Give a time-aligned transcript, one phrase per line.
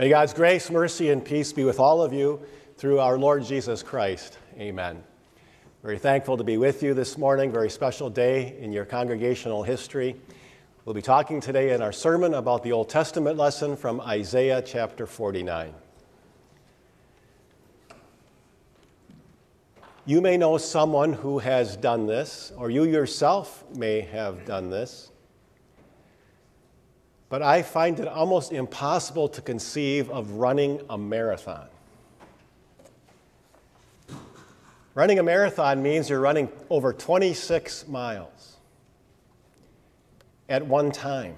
[0.00, 2.40] May God's grace, mercy, and peace be with all of you
[2.78, 4.38] through our Lord Jesus Christ.
[4.58, 5.04] Amen.
[5.82, 7.52] Very thankful to be with you this morning.
[7.52, 10.16] Very special day in your congregational history.
[10.86, 15.06] We'll be talking today in our sermon about the Old Testament lesson from Isaiah chapter
[15.06, 15.74] 49.
[20.06, 25.09] You may know someone who has done this, or you yourself may have done this
[27.30, 31.68] but I find it almost impossible to conceive of running a marathon.
[34.96, 38.56] Running a marathon means you're running over 26 miles
[40.48, 41.36] at one time.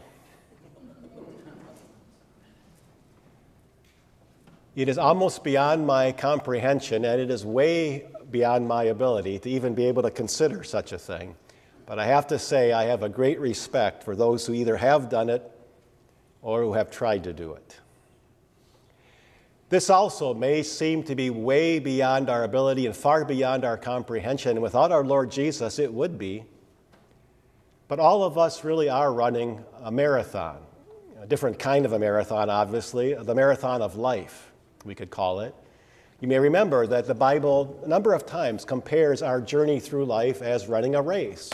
[4.75, 9.75] It is almost beyond my comprehension, and it is way beyond my ability to even
[9.75, 11.37] be able to consider such a thing.
[11.85, 15.11] But I have to say, I have a great respect for those who either have
[15.11, 15.43] done it
[16.43, 17.79] or who have tried to do it.
[19.69, 24.51] This also may seem to be way beyond our ability and far beyond our comprehension.
[24.51, 26.45] And Without our Lord Jesus, it would be.
[27.89, 30.59] But all of us really are running a marathon,
[31.23, 34.53] a different kind of a marathon, obviously, the marathon of life,
[34.85, 35.55] we could call it.
[36.21, 40.43] You may remember that the Bible, a number of times, compares our journey through life
[40.43, 41.51] as running a race.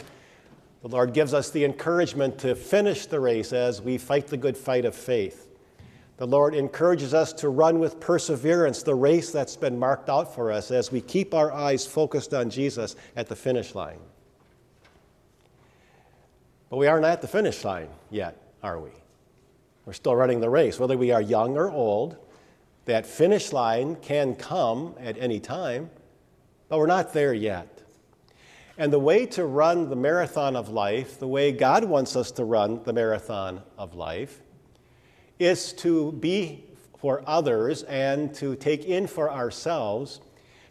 [0.82, 4.56] The Lord gives us the encouragement to finish the race as we fight the good
[4.56, 5.48] fight of faith.
[6.18, 10.50] The Lord encourages us to run with perseverance the race that's been marked out for
[10.50, 13.98] us as we keep our eyes focused on Jesus at the finish line.
[16.70, 18.90] But we aren't at the finish line yet, are we?
[19.86, 20.78] We're still running the race.
[20.78, 22.16] Whether we are young or old,
[22.84, 25.90] that finish line can come at any time,
[26.68, 27.82] but we're not there yet.
[28.78, 32.44] And the way to run the marathon of life, the way God wants us to
[32.44, 34.40] run the marathon of life,
[35.40, 36.64] is to be
[37.00, 40.20] for others and to take in for ourselves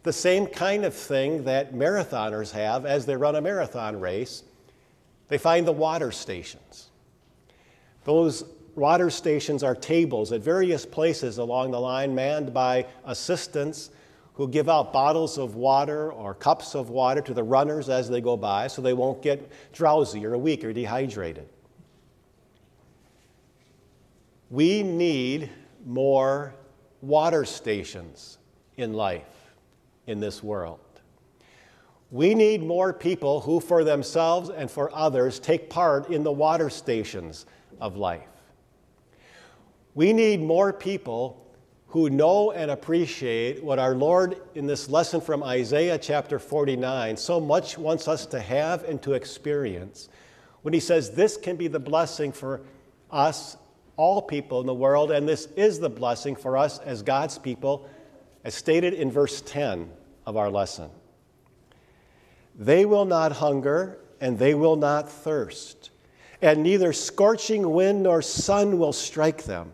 [0.04, 4.44] the same kind of thing that marathoners have as they run a marathon race.
[5.28, 6.88] They find the water stations.
[8.06, 13.90] Those water stations are tables at various places along the line manned by assistants
[14.38, 18.22] who give out bottles of water or cups of water to the runners as they
[18.22, 21.50] go by so they won't get drowsy or weak or dehydrated.
[24.52, 25.50] We need
[25.88, 26.54] more
[27.02, 28.38] water stations
[28.78, 29.26] in life
[30.06, 30.80] in this world.
[32.12, 36.70] We need more people who, for themselves and for others, take part in the water
[36.70, 37.48] stations
[37.82, 38.30] of life.
[39.96, 41.47] We need more people
[41.90, 47.40] who know and appreciate what our Lord in this lesson from Isaiah chapter 49 so
[47.40, 50.10] much wants us to have and to experience
[50.64, 52.60] when he says this can be the blessing for
[53.10, 53.56] us,
[53.96, 57.90] all people in the world, and this is the blessing for us as God's people,
[58.44, 59.90] as stated in verse 10
[60.26, 60.90] of our lesson.
[62.54, 65.92] They will not hunger and they will not thirst,
[66.42, 69.72] and neither scorching wind nor sun will strike them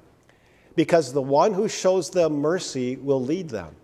[0.76, 3.76] because the one who shows them mercy will lead them.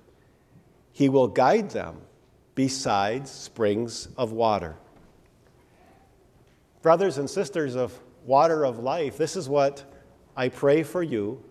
[0.92, 2.02] He will guide them
[2.56, 4.76] beside springs of water.
[6.82, 9.84] Brothers and sisters of water of life, this is what
[10.36, 11.44] I pray for you,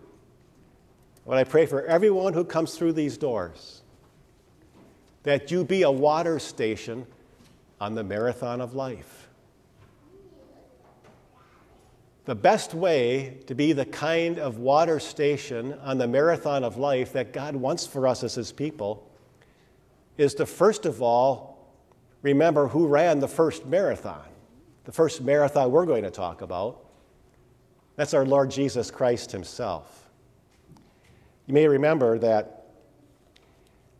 [1.23, 3.83] what I pray for everyone who comes through these doors
[5.23, 7.05] that you be a water station
[7.79, 9.28] on the marathon of life.
[12.29, 17.13] The best way to be the kind of water station on the marathon of life
[17.13, 19.09] that God wants for us as His people
[20.15, 21.73] is to first of all
[22.21, 24.27] remember who ran the first marathon.
[24.83, 26.85] The first marathon we're going to talk about.
[27.95, 30.11] That's our Lord Jesus Christ Himself.
[31.47, 32.67] You may remember that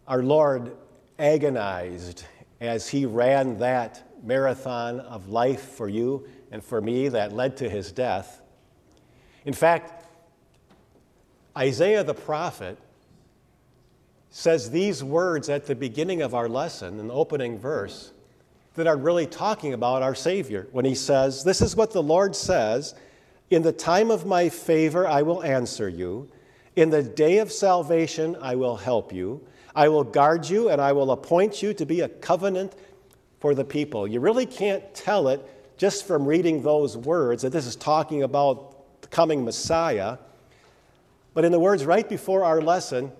[0.07, 0.77] our Lord
[1.17, 2.25] agonized
[2.61, 7.69] as He ran that marathon of life for you and for me that led to
[7.69, 8.41] his death.
[9.45, 10.05] In fact,
[11.57, 12.77] Isaiah the prophet
[14.29, 18.11] says these words at the beginning of our lesson, in the opening verse,
[18.75, 22.35] that are really talking about our Savior when he says, This is what the Lord
[22.35, 22.93] says
[23.49, 26.29] In the time of my favor, I will answer you.
[26.75, 29.45] In the day of salvation, I will help you.
[29.75, 32.73] I will guard you and I will appoint you to be a covenant
[33.39, 34.07] for the people.
[34.07, 35.45] You really can't tell it
[35.79, 40.17] just from reading those words that this is talking about the coming Messiah.
[41.33, 43.13] But in the words right before our lesson,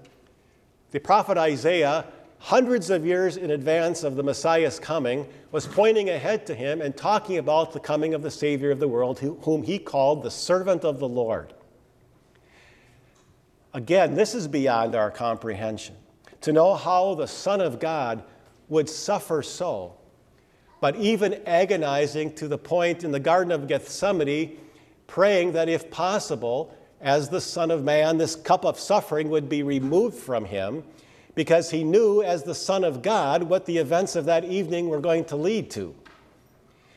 [0.92, 2.04] the prophet Isaiah,
[2.38, 6.98] hundreds of years in advance of the Messiah's coming, was pointing ahead to him and
[6.98, 10.84] talking about the coming of the Savior of the world, whom he called the servant
[10.84, 11.54] of the Lord.
[13.74, 15.96] Again, this is beyond our comprehension.
[16.42, 18.22] To know how the Son of God
[18.68, 19.96] would suffer so,
[20.82, 24.58] but even agonizing to the point in the Garden of Gethsemane,
[25.08, 29.64] praying that if possible, as the Son of Man, this cup of suffering would be
[29.64, 30.84] removed from him,
[31.36, 35.00] because he knew, as the Son of God, what the events of that evening were
[35.00, 35.96] going to lead to.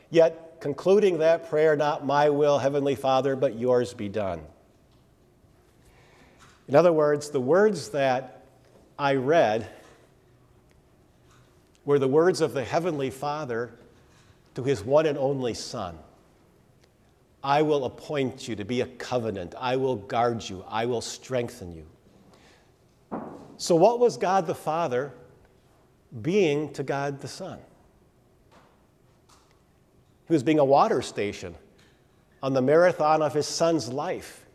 [0.09, 4.41] Yet, concluding that prayer, not my will, Heavenly Father, but yours be done.
[6.67, 8.45] In other words, the words that
[8.97, 9.67] I read
[11.85, 13.71] were the words of the Heavenly Father
[14.55, 15.97] to his one and only Son.
[17.43, 19.53] I will appoint you to be a covenant.
[19.59, 20.63] I will guard you.
[20.67, 21.85] I will strengthen you.
[23.57, 25.11] So, what was God the Father
[26.21, 27.59] being to God the Son?
[30.27, 31.55] He was being a water station
[32.41, 34.45] on the marathon of his son's life.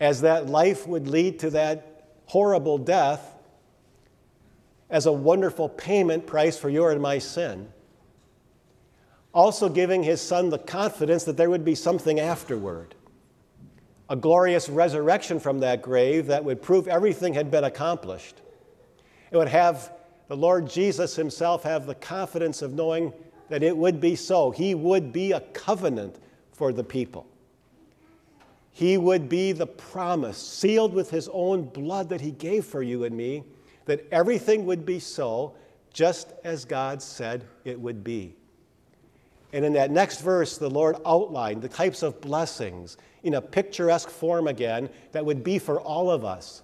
[0.00, 3.31] As that life would lead to that horrible death,
[4.92, 7.68] as a wonderful payment price for your and my sin
[9.34, 12.94] also giving his son the confidence that there would be something afterward
[14.12, 18.42] a glorious resurrection from that grave that would prove everything had been accomplished.
[19.30, 19.90] It would have
[20.28, 23.14] the Lord Jesus himself have the confidence of knowing
[23.48, 24.50] that it would be so.
[24.50, 26.16] He would be a covenant
[26.52, 27.26] for the people.
[28.70, 33.04] He would be the promise, sealed with his own blood that he gave for you
[33.04, 33.44] and me,
[33.86, 35.54] that everything would be so,
[35.92, 38.36] just as God said it would be.
[39.52, 44.08] And in that next verse, the Lord outlined the types of blessings in a picturesque
[44.08, 46.62] form again that would be for all of us.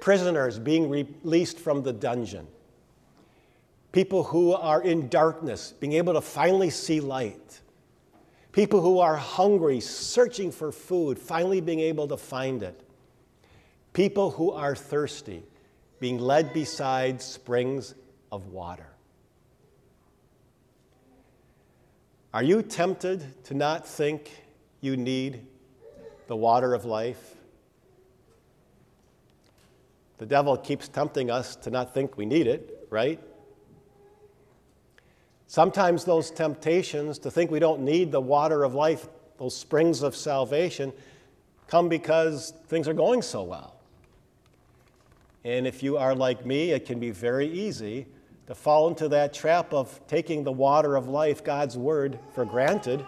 [0.00, 2.46] Prisoners being released from the dungeon,
[3.92, 7.60] people who are in darkness being able to finally see light,
[8.50, 12.80] people who are hungry, searching for food, finally being able to find it,
[13.92, 15.44] people who are thirsty
[16.00, 17.94] being led beside springs
[18.32, 18.86] of water.
[22.32, 24.30] Are you tempted to not think
[24.80, 25.46] you need
[26.26, 27.36] the water of life?
[30.18, 33.20] The devil keeps tempting us to not think we need it, right?
[35.48, 39.08] Sometimes those temptations to think we don't need the water of life,
[39.38, 40.92] those springs of salvation,
[41.66, 43.79] come because things are going so well.
[45.44, 48.06] And if you are like me, it can be very easy
[48.46, 53.04] to fall into that trap of taking the water of life, God's word, for granted,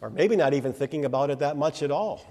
[0.00, 2.24] or maybe not even thinking about it that much at all.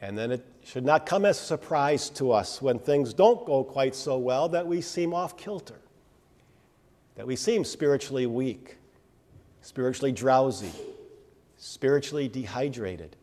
[0.00, 3.64] And then it should not come as a surprise to us when things don't go
[3.64, 5.80] quite so well that we seem off kilter,
[7.16, 8.76] that we seem spiritually weak,
[9.60, 10.72] spiritually drowsy,
[11.56, 13.16] spiritually dehydrated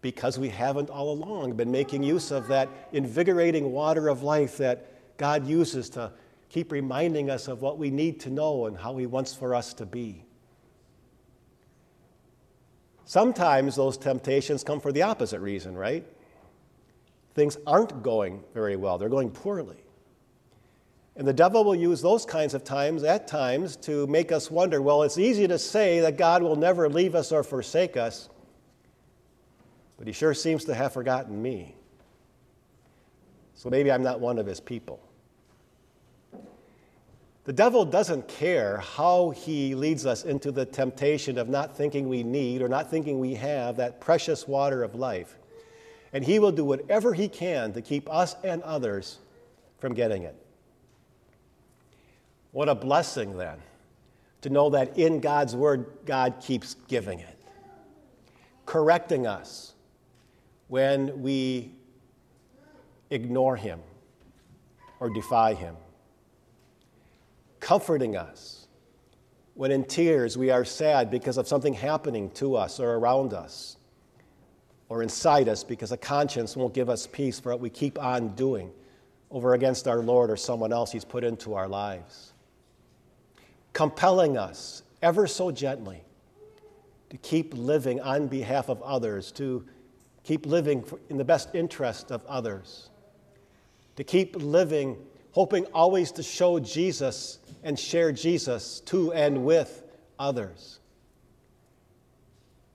[0.00, 5.16] because we haven't all along been making use of that invigorating water of life that
[5.16, 6.12] God uses to
[6.48, 9.74] keep reminding us of what we need to know and how He wants for us
[9.74, 10.24] to be.
[13.04, 16.06] Sometimes those temptations come for the opposite reason, right?
[17.34, 19.78] Things aren't going very well, they're going poorly.
[21.16, 24.80] And the devil will use those kinds of times, at times, to make us wonder
[24.80, 28.28] well, it's easy to say that God will never leave us or forsake us
[29.98, 31.74] but he sure seems to have forgotten me.
[33.54, 35.00] So maybe I'm not one of his people.
[37.44, 42.22] The devil doesn't care how he leads us into the temptation of not thinking we
[42.22, 45.36] need or not thinking we have that precious water of life.
[46.12, 49.18] And he will do whatever he can to keep us and others
[49.78, 50.36] from getting it.
[52.52, 53.58] What a blessing, then,
[54.42, 57.38] to know that in God's Word, God keeps giving it,
[58.66, 59.74] correcting us,
[60.68, 61.72] when we
[63.10, 63.80] ignore Him
[65.00, 65.76] or defy Him,
[67.60, 68.68] comforting us
[69.58, 73.76] when in tears we are sad because of something happening to us or around us,
[74.88, 78.28] or inside us because a conscience won't give us peace for what we keep on
[78.36, 78.70] doing
[79.32, 82.32] over against our Lord or someone else He's put into our lives.
[83.72, 86.04] Compelling us ever so gently
[87.10, 89.66] to keep living on behalf of others, to
[90.28, 92.90] keep living in the best interest of others,
[93.96, 94.94] to keep living
[95.30, 99.84] hoping always to show Jesus and share Jesus to and with
[100.18, 100.80] others,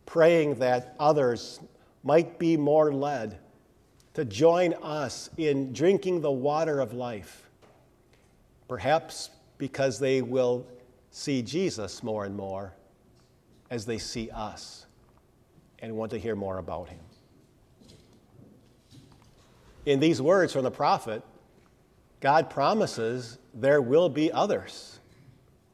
[0.07, 1.59] praying that others
[2.03, 3.37] might be more led
[4.15, 7.51] to join us in drinking the water of life,
[8.67, 9.29] perhaps
[9.59, 10.65] because they will
[11.11, 12.73] see Jesus more and more
[13.69, 14.87] as they see us
[15.77, 16.99] and want to hear more about him.
[19.85, 21.23] In these words from the prophet,
[22.19, 24.99] God promises there will be others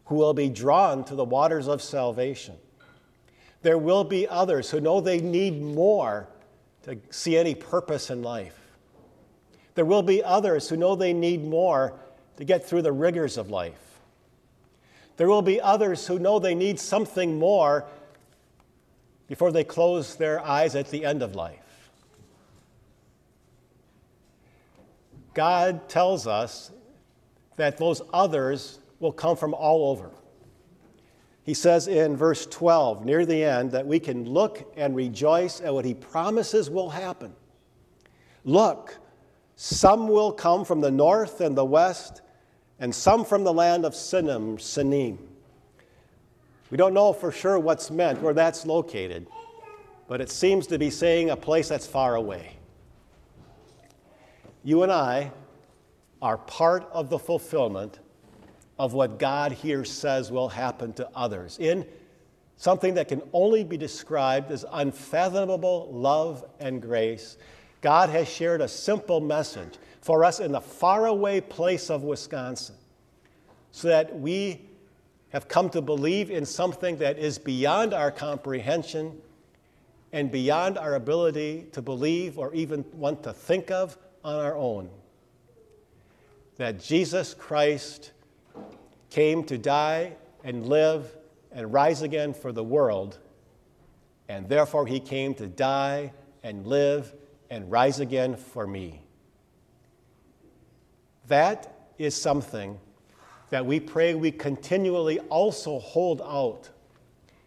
[0.06, 2.56] who will be drawn to the waters of salvation.
[3.62, 6.28] There will be others who know they need more
[6.84, 8.58] to see any purpose in life.
[9.76, 11.94] There will be others who know they need more
[12.38, 14.02] to get through the rigors of life.
[15.18, 17.86] There will be others who know they need something more
[19.28, 21.69] before they close their eyes at the end of life.
[25.40, 26.70] God tells us
[27.56, 30.12] that those others will come from all over.
[31.44, 35.74] He says in verse 12, near the end, that we can look and rejoice at
[35.74, 37.34] what he promises will happen.
[38.44, 38.98] Look,
[39.56, 42.22] some will come from the north and the west,
[42.78, 45.20] and some from the land of Sinim, Sinim.
[46.70, 49.26] We don't know for sure what's meant, where that's located,
[50.06, 52.59] but it seems to be saying a place that's far away.
[54.64, 55.32] You and I
[56.22, 58.00] are part of the fulfillment
[58.78, 61.86] of what God here says will happen to others in
[62.58, 67.38] something that can only be described as unfathomable love and grace.
[67.82, 72.76] God has shared a simple message for us in the faraway place of Wisconsin
[73.72, 74.62] so that we
[75.30, 79.22] have come to believe in something that is beyond our comprehension
[80.12, 84.90] and beyond our ability to believe or even want to think of on our own.
[86.58, 88.12] That Jesus Christ
[89.10, 91.16] came to die and live
[91.52, 93.18] and rise again for the world,
[94.28, 97.14] and therefore he came to die and live
[97.50, 99.02] and rise again for me.
[101.28, 102.80] That is something
[103.50, 106.70] that we pray we continually also hold out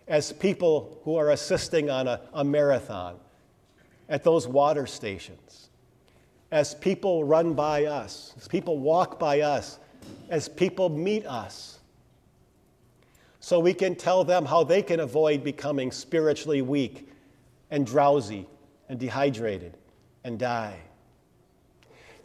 [0.08, 3.18] as people who are assisting on a, a marathon
[4.08, 5.70] at those water stations,
[6.52, 9.80] as people run by us, as people walk by us
[10.28, 11.78] as people meet us
[13.40, 17.08] so we can tell them how they can avoid becoming spiritually weak
[17.70, 18.46] and drowsy
[18.88, 19.76] and dehydrated
[20.24, 20.78] and die.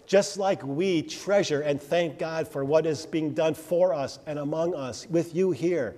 [0.05, 4.39] Just like we treasure and thank God for what is being done for us and
[4.39, 5.95] among us with you here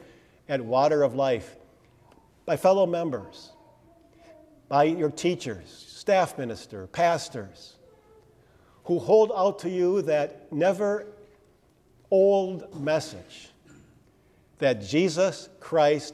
[0.48, 1.58] at Water of Life,
[2.46, 3.52] by fellow members,
[4.68, 7.76] by your teachers, staff minister, pastors,
[8.86, 11.06] who hold out to you that never
[12.12, 13.50] old message
[14.60, 16.14] that Jesus Christ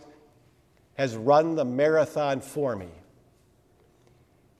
[0.95, 2.89] has run the marathon for me,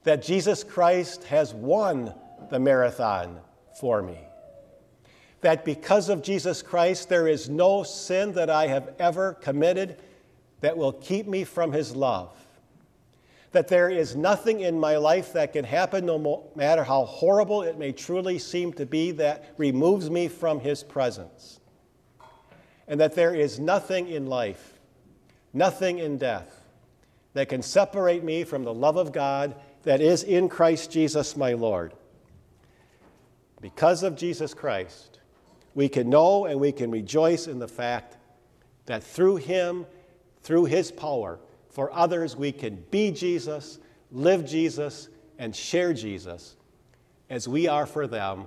[0.04, 2.12] that Jesus Christ has won
[2.50, 3.40] the marathon
[3.78, 4.18] for me,
[5.40, 9.96] that because of Jesus Christ, there is no sin that I have ever committed
[10.60, 12.36] that will keep me from his love
[13.56, 17.78] that there is nothing in my life that can happen, no matter how horrible it
[17.78, 21.58] may truly seem to be, that removes me from His presence.
[22.86, 24.74] And that there is nothing in life,
[25.54, 26.66] nothing in death,
[27.32, 31.54] that can separate me from the love of God that is in Christ Jesus my
[31.54, 31.94] Lord.
[33.62, 35.18] Because of Jesus Christ,
[35.74, 38.18] we can know and we can rejoice in the fact
[38.84, 39.86] that through Him,
[40.42, 41.38] through His power,
[41.76, 43.78] for others, we can be Jesus,
[44.10, 46.56] live Jesus, and share Jesus
[47.28, 48.46] as we are for them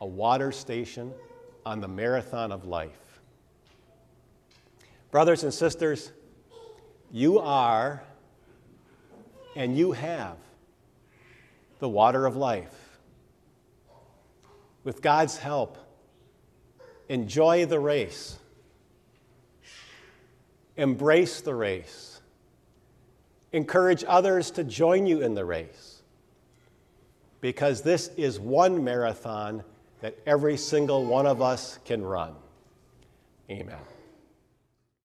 [0.00, 1.12] a water station
[1.64, 3.20] on the marathon of life.
[5.12, 6.10] Brothers and sisters,
[7.12, 8.02] you are
[9.54, 10.36] and you have
[11.78, 12.98] the water of life.
[14.82, 15.78] With God's help,
[17.08, 18.36] enjoy the race,
[20.76, 22.15] embrace the race
[23.56, 26.02] Encourage others to join you in the race
[27.40, 29.64] because this is one marathon
[30.02, 32.34] that every single one of us can run.
[33.48, 33.78] Amen.